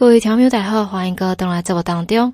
[0.00, 2.32] 各位听众大家好，欢迎各位登来节目当中。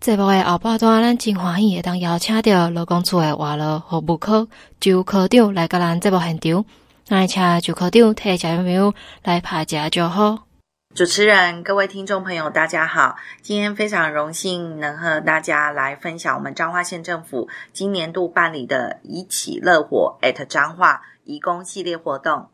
[0.00, 4.48] 节目的后半段，咱真欢喜当邀请到劳工处的外劳服务科
[4.80, 6.64] 周科长来到咱节目现场。
[7.08, 8.94] 来请周科长替嘉宾朋友
[9.24, 10.46] 来拍一下就好。
[10.94, 22.48] 主持人、各位听众朋友，大家好，今天非常荣幸能和大家来分享我们彰化县政府今年度办理的“一起乐活@彰化”义工系列活动。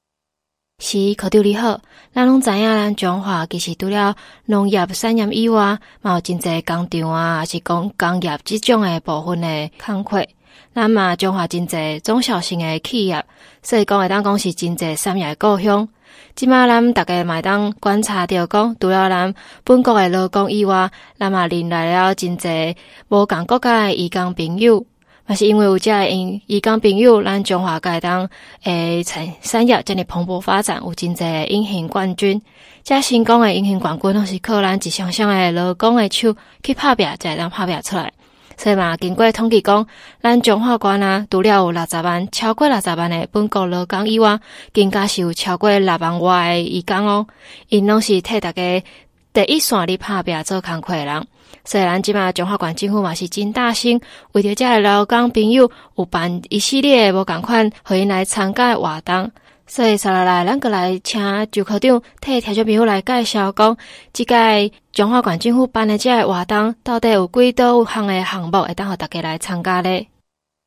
[0.81, 1.81] 是科长你好，
[2.15, 4.15] 咱拢知影，咱彰化其实除了
[4.45, 10.25] 农业产业以外，嘛有真侪工厂啊，还是讲工业这种诶部分诶工课。
[10.73, 13.25] 咱嘛彰化真侪中小型诶企业，
[13.61, 15.89] 所以讲会当讲是真侪产业诶故乡。
[16.37, 20.89] 即马咱逐个嘛会当观察着讲，除了咱本国诶劳工以外，
[21.19, 22.77] 咱嘛领来了真侪
[23.09, 24.87] 无共国家诶移工朋友。
[25.29, 28.29] 也是因为有这因移工朋友，咱彰化该当
[28.65, 32.41] 诶产产业这么蓬勃发展，有真侪隐形冠军。
[32.83, 38.11] 这成功诶隐形冠军，拢是靠咱一双双诶劳工诶手去拍拼，才会当拍拼出来。
[38.57, 39.87] 所以嘛，经过统计讲，
[40.23, 44.41] 咱彰化县啊，除了有六十万超过六十万诶本国劳工以外，
[44.73, 47.27] 更加是有超过六万外诶移工哦。
[47.69, 48.83] 因拢是替大家
[49.35, 51.27] 第一线里拍拼做工课的人。
[51.65, 54.01] 虽然即马彰化县政府嘛是真大心，
[54.33, 59.31] 为着遮个劳工朋友有办一系列无共款，互因来参加活动。
[59.67, 63.77] 所以，接下来咱个来请周科长替听众朋友来介绍讲，
[64.15, 64.35] 即个
[64.93, 70.09] 彰化县政府办的遮个活动，到底有几多项的项目会当互大家来参加咧？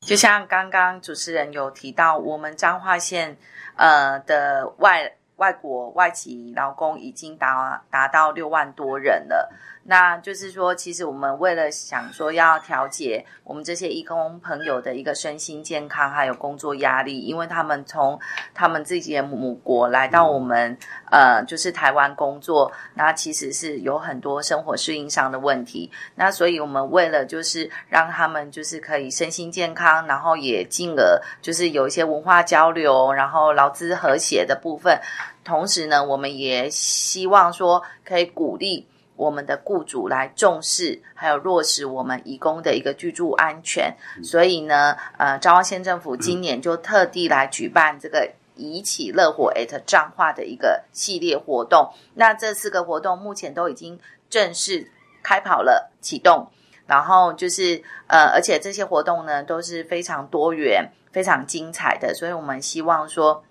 [0.05, 3.35] 就像刚刚主持人有提到，我们彰化县
[3.75, 9.51] 呃的外外国外籍劳工已经达达到六万多人了。
[9.83, 18.19] 那就是说，其实我们为了想说要调节我们这些义工朋友的一个身心健康，还有工作压力，因为他们从
[18.53, 20.77] 他们自己的母国来到我们
[21.09, 25.91] 呃，就是台湾工作，那其实是有很多生活适应上的问题。
[26.13, 35.00] 那所以我们为了就是让他们就是可以身心健康，然后也进而就是有一些文化交流，然后劳资和谐的部分。
[35.44, 38.88] 同时呢，我们也希望说可以鼓励。
[39.21, 48.27] 我们的雇主来重视，还有落实我们移工的一个居住安全，所以呢，呃，彰化县政府今年就特地来举办这个
[48.57, 51.93] “以起乐活@彰化”的一个系列活动。
[52.15, 54.89] 那这四个活动目前都已经正式
[55.21, 56.49] 开跑了，启动。
[56.88, 63.43] 然后就是呃，而且这些活动呢都是非常多元、非常精彩的，所以我们希望说。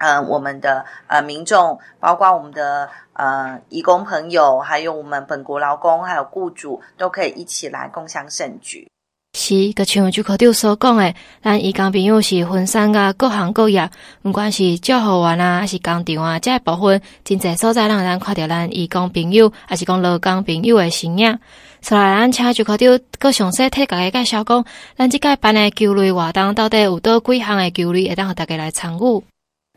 [0.00, 8.88] 呃，我们的呃民众，包括我们的呃义工朋友，还有我们本国劳工，还有雇主，都可以一起来共享盛举。
[9.34, 13.88] 是，个像周科长所讲的，咱义工朋友是分散啊各行各业，
[14.22, 21.38] 不管是教学员啊，还是工厂啊，这部分真侪所在让咱看到咱义工朋友，还是讲劳工朋友的身影。
[21.82, 24.64] 所以，咱请周科长个详细替大家介绍讲，
[24.96, 29.22] 咱这届办的球类活动到底有多几项的球类，会当和大家来参与。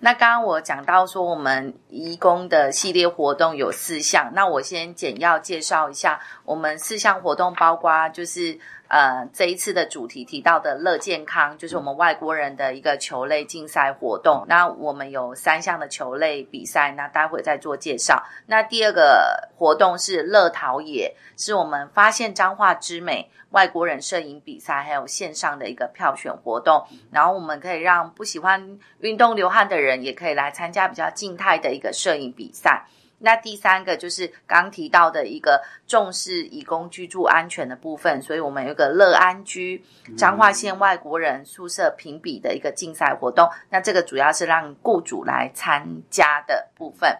[0.03, 8.59] 那刚刚我讲到说，我们义工的系列活动有四项，那我先简要介绍一下，我们四项活动包括就是。
[8.93, 14.45] 呃，这一次的主题提到的乐健康，就是我们外国人的一个球类竞赛活动。
[14.47, 18.23] 那我们有三项的球类比赛，那待会再做介绍。
[18.45, 26.85] 那第二个活动是乐陶冶，是我们发现彰化之美外国人摄影比赛，还有线上的一个票选活动。
[27.11, 32.85] 然后我们可以让不喜欢运动流汗的人，也可以来参加比较静态的一个摄影比赛。
[33.23, 39.81] 那第三个就是刚提到的一个重视以工居住安全的部分，所以我们有一个乐安居
[40.17, 43.49] 彰化县外国人宿舍评比的一个竞赛活动。
[43.69, 47.17] 那这个主要是让雇主来参加的部分。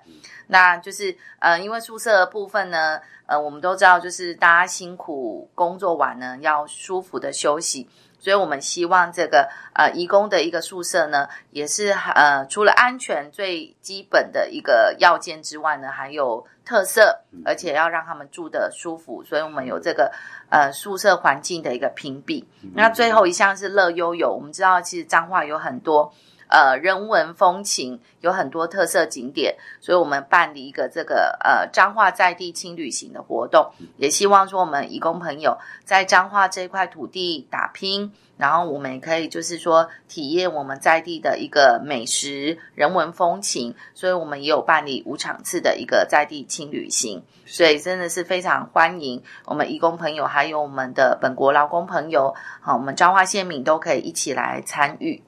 [0.47, 7.88] 那就是呃，因为宿舍的部分呢，呃，我们都知道，就是大家辛苦工作完呢，要舒服的休息。
[8.24, 19.22] 所以我们希望这个呃，移工的一个宿舍呢，也是呃，除了安全最基本的一个要件之外呢，还有特色，而且要让他们住的舒服。
[19.25, 20.10] 所以我们有这个
[20.50, 22.48] 呃宿舍环境的一个评比。
[22.74, 26.14] 那最后一项是乐悠悠，我们知道其实彰化有很多。
[26.54, 55.24] 呃，人文风情有很多特色景点，所以我们办理一个这个呃彰化在地轻旅行的活动，也希望说我们义工朋友在彰化这块土地打拼，然后我们也可以就是说体验我们在地的一个美食、人文风情，所以我们也有办理五场次的一个在地轻旅行，所以真的是非常欢迎我们义工朋友，还有我们的本国劳工朋友，好，我们彰化县民都可以一起来参与。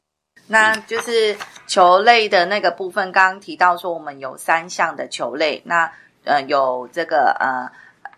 [0.47, 1.37] 那就是
[1.67, 5.91] 球类的那个部分，刚刚提到说我们有三项的球类，那
[6.23, 7.71] 呃有这个呃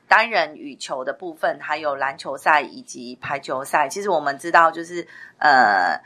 [0.07, 3.87] 单人羽球的部分，还有篮球赛以及排球赛。
[3.89, 5.07] 其实我们知道，就是
[5.39, 6.01] 呃。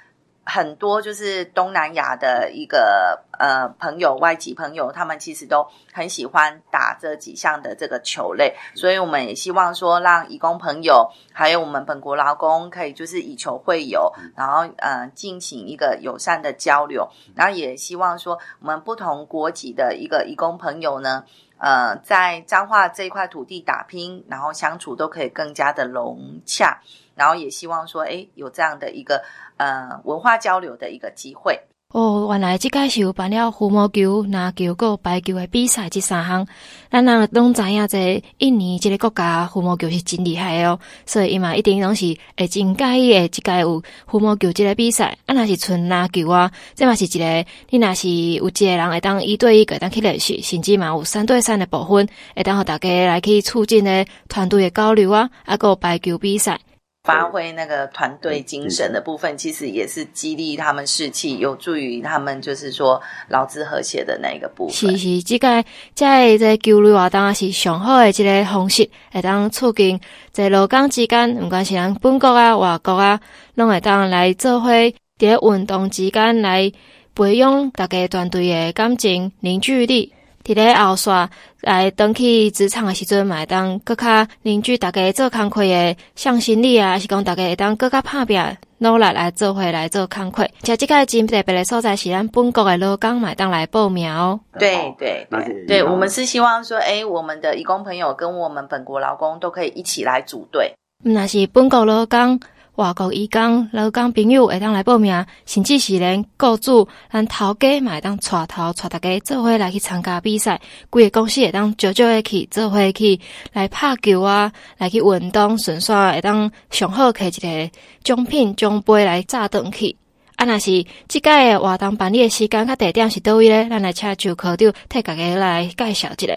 [0.53, 21.24] 很多就是东南亚的一个呃朋友，外籍朋友，他们其实都很喜欢打这几项的这个球类，所以我们也希望说，让义工朋友还有我们本国劳工可以就是以球会友，然后呃进行一个友善的交流，然后也希望说我们不同国籍的一个义工朋友呢，
[21.61, 26.81] 呃在彰化这一块土地打拼，然后相处都可以更加的融洽。
[27.13, 29.23] 然后也希望说，哎，有这样的一个
[29.57, 31.61] 呃文化交流的一个机会。
[31.91, 36.47] 哦，原来这届是有办了羽毛球、篮球、个排球的比赛这三项。
[36.89, 43.27] 咱人拢知影，这印尼即个国家羽毛球是真厉害哦，所以伊嘛一定拢是会真介意的。
[43.27, 43.83] 这届有
[44.13, 52.07] 羽毛球即个比赛，啊，若是纯篮球啊，这嘛是一个，你若是有一个人会当一对一个当去练习，甚至嘛有三对三的部分，
[52.38, 56.57] 会当互大家来去促进的团队的交流啊，啊个排球比赛。
[57.03, 64.75] 发挥那个团队精神的部分，其实也是激励他们士气，有助于他们就是说劳资和谐的那个部分。
[64.75, 65.63] 是是，这个
[65.95, 70.00] 在这交流活动是上好的一个方式，会当促进
[70.31, 73.19] 在劳工之间，不管是咱本国啊、外国啊，
[73.56, 74.69] 拢会当来做伙，
[75.18, 76.71] 在运动之间来
[77.15, 80.13] 培养大家团队的感情凝聚力。
[80.43, 81.29] 伫咧后刷
[81.61, 88.41] 来登去职场的时阵，嘛会当更加凝聚大家做工课的向心力啊，还是讲大家会当更加拍拼
[88.79, 90.47] 努力来做伙来做工课。
[90.63, 94.39] 像这个真特别的所在是咱本国的老工嘛会当来报名哦。
[94.57, 100.73] 对对对，对，我们是希望说，诶，我们的义工朋友跟我们本国劳工都可以一起来组队。
[101.03, 102.39] 那是本国老工。
[102.81, 110.59] 外国移工、劳工朋友会当来报名，甚至是连雇主、咱头家嘛会当带头带大家做伙来去参加比赛。
[110.89, 113.19] 规个公司会当招招的去做伙去
[113.53, 117.71] 来拍球啊，来去运动，顺便会当上好摕一个
[118.03, 119.95] 奖品奖杯来炸转去。
[120.37, 123.69] 啊，若是即届的活动办理的时间，甲地点是叨位咧？
[123.69, 126.35] 咱来请周科长替大家来介绍一下。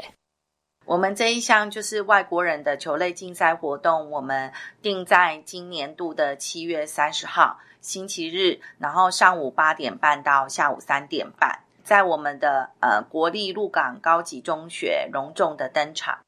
[0.87, 4.53] 我们这一项就是外国人的球类竞赛活动，我们
[4.83, 16.19] 定在今年度的七月三十号星期日，然后上午八点半到下午三点半，在我们的呃国立鹿港高级中学隆重的登场。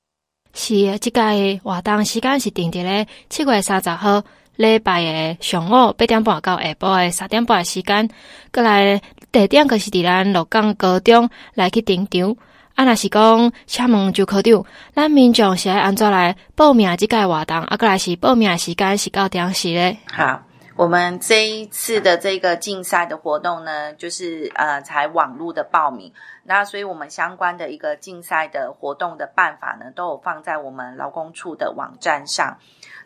[0.55, 4.23] 是啊，这届活动时间是定在咧七月三十号
[4.57, 8.09] 礼拜的上午八点半到下晡的三点半的时间，
[8.51, 12.35] 过来地点可是伫咱鹿港高中来去登场。
[12.77, 14.65] 啊，若是讲，请问周科长，
[14.95, 17.57] 咱民众是要安怎来报名这届活动？
[17.57, 19.97] 啊，过来是报名时间是到点时咧？
[20.13, 20.43] 好，
[20.77, 26.13] 我们这一次的这个竞赛的活动呢，就是呃，才网络的报名。
[26.45, 32.59] 那所以我们相关的一个竞赛的活动的办法呢，都有放在我们劳工处的网站上。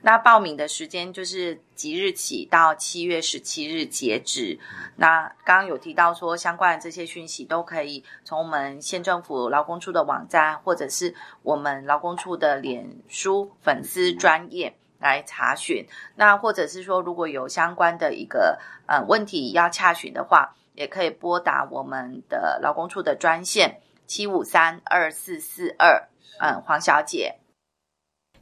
[0.03, 4.59] 那报名的时间就是即日起到七月十七日截止。
[4.97, 11.15] 那刚刚有提到说，相关的这些讯息都可以从我们县政府劳工处的网站，或者是
[11.45, 15.85] 我们劳工处的脸书粉丝专页来查询。
[16.15, 26.09] 那或者是说，如果有相关的一个呃问题要洽询的话，也可以拨打我们的劳工处的专线七五三二四四二，
[26.39, 27.40] 嗯，黄小姐。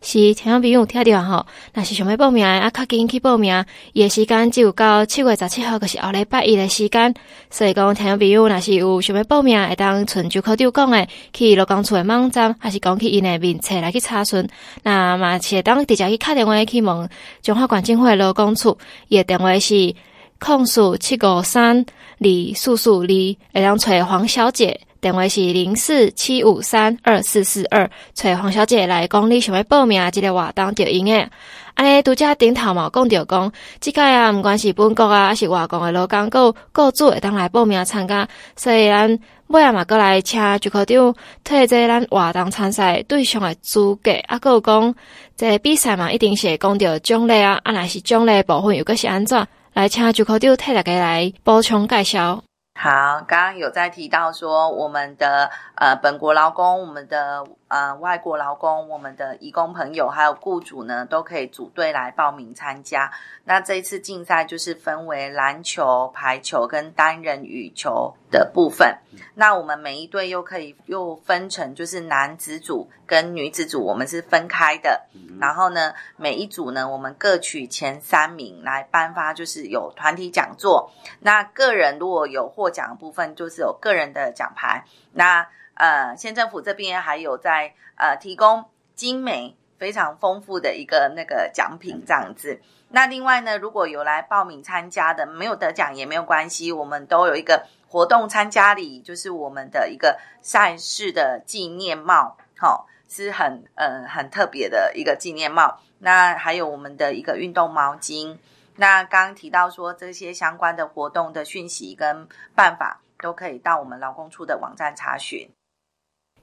[0.00, 1.44] 是听众朋友听到吼，
[1.74, 3.64] 若是想要报名的，啊，较紧去报名。
[3.92, 7.12] 伊个时间只有到七月十七号，就是后礼拜一的时间。
[7.50, 14.48] 所以讲，听众朋友若是有想要报名，会当从周科长讲的，去劳工处的网站，还是讲去因的面册来去查询。
[14.84, 17.10] 那嘛是会当直接去打电话去问
[17.42, 19.94] 中华管进会劳工处，伊个电话是
[20.38, 21.84] 控诉七五三
[22.20, 23.06] 二四四二，
[23.52, 24.80] 会当找黄小姐。
[25.00, 30.10] 电话是零四七五三二四四二，找黄小姐来讲，你想要报名啊？
[30.10, 31.30] 这个活动就用诶。
[31.74, 38.26] 安尼拄则顶头嘛，讲着讲，即个啊，毋管是本国啊，还是外国诶老工，够够做会当来报名参加。
[38.56, 39.08] 所以咱
[39.46, 41.14] 尾仔嘛，过来请周科长
[41.44, 44.92] 推这咱活动参赛对象诶资格，啊，够讲
[45.36, 49.46] 这比赛嘛，一定是会讲着奖励啊，啊，若是奖励部分又阁是安怎？
[49.74, 52.42] 来请周科长替大家来补充介绍。
[52.80, 63.10] 好，刚刚有在提到说，我们的呃本国劳工，我们的呃外国劳工，我们的义工朋友，还有雇主呢，都可以组队来报名参加。
[63.42, 68.98] 那这一次竞赛就是分为篮球、排球跟单人羽球的部分。
[69.34, 75.06] 那我们每一队又可以又分成，就是男子组跟女子组，我们是分开的。
[75.40, 80.90] 然后呢，每一组呢，我们各取前三名来颁发，就是有团体讲座。
[81.20, 84.84] 那个人如果有获奖的部分，就是有个人的奖牌。
[85.12, 88.64] 那呃，县政府这边还有在呃提供
[88.96, 92.60] 精美非常丰富的一个那个奖品这样子。
[92.90, 102.78] 那另外呢，如果有来报名参加的，没有得奖也没有关系，我们都有一个活动参加礼，就是我们的一个赛事的纪念帽，好、哦，
[103.08, 105.80] 是很呃很特别的一个纪念帽。
[105.98, 108.38] 那还有我们的一个运动毛巾。
[108.76, 115.50] 那刚刚提到说这些相关的活动的讯息跟办法，都可以到我们劳工处的网站查询。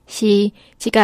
[0.08, 1.02] 是即个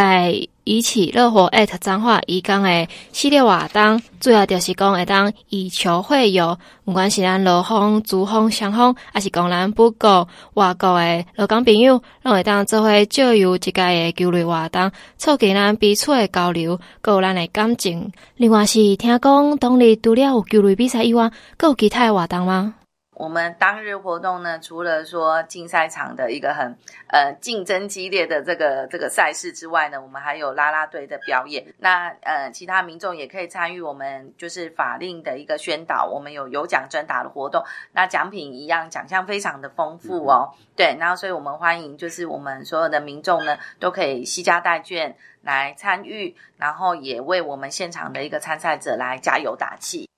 [0.63, 18.11] 以起乐活彰化移工的系列活动，主要就是讲会当以球会友，不管是咱劳方、主方、双方，还是讲咱不国、外国的劳工朋友，拢会当做伙借由这个的球类活动，促进咱彼此的交流，还有咱的感情。
[18.35, 22.75] 另外是听讲当日除了有球类比赛以外，还有其他的活动吗？
[23.21, 26.75] 我们当日活动呢，除了说竞赛场的一个很
[27.07, 31.63] 呃竞争激烈的这个这个赛事之外呢，我们还有啦啦队的表演。
[31.77, 36.09] 那呃，其他民众也可以参与我们就是法令的一个宣导。
[36.11, 40.49] 我们有有奖征答的活动，那奖品一样，奖项非常的丰富哦。
[40.57, 45.13] 嗯、对，然后所以我们欢迎就是我们所有的民众呢，都可以携家带眷
[45.43, 50.09] 来参与，然后也为我们现场的一个参赛者来加油打气。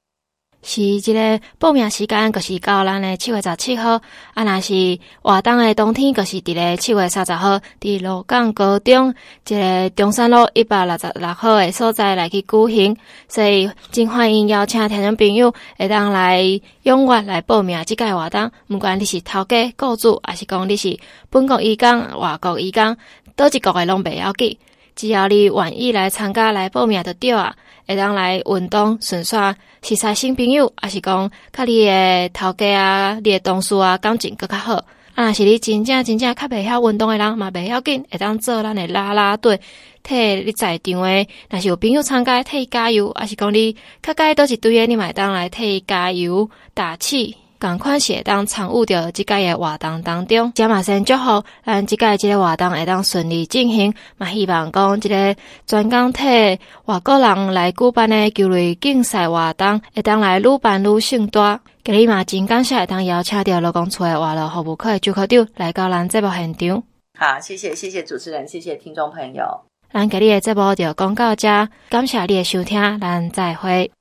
[0.64, 4.02] 是这个报名时间，就是到咱的七月十七号。
[4.34, 12.98] 啊，若是活动的当天，就是伫咧七月三十号，伫鹿港高中，这个中山路一百六十六号的所在来去举行。
[13.28, 16.42] 所以，真欢迎邀请听众朋友会当来
[16.84, 18.50] 踊跃来报名这届活动。
[18.68, 20.98] 不管你是头家、雇主，还是讲你是
[21.30, 22.96] 本国移工、外国移工，
[23.36, 24.58] 倒一国的拢袂要紧，
[24.96, 27.56] 只要你愿意来参加、来报名就对啊。
[27.86, 34.76] 会当来运动顺耍，是识新朋友，还是讲甲你诶头家啊、你诶同事啊感情更较好？
[35.16, 39.60] 啊，若是你真正真正较袂晓运动诶人嘛，袂要紧，会当做咱诶啦啦队，
[40.02, 41.28] 替你在场诶。
[41.50, 47.36] 若是有朋友参加，替伊加油，还是讲你较介都是对诶，你嘛会当来替伊加油打气。
[47.64, 53.94] 赶快写当参与着即届的活动当中，加马先祝福，咱即届即个活动会当顺利进行。
[54.18, 55.34] 嘛，希望讲即个
[55.66, 61.62] 专工体外国人来举办的球类竞赛活动，会当来愈办愈盛大。
[61.86, 66.84] 今日嘛，真感谢会当邀请到劳工处的外劳服务科的周科长来到咱节目现场。
[67.18, 69.62] 好，谢谢谢谢主持人，谢谢听众朋友。
[69.94, 73.94] 咱今日的节目就讲到这，感谢你的收听，咱再会。